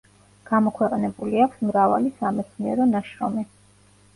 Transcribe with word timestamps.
გამოქვეყნებული 0.51 1.43
აქვს 1.47 1.61
მრავალი 1.67 2.13
სამეცნიერო 2.23 2.89
ნაშრომი. 2.95 3.45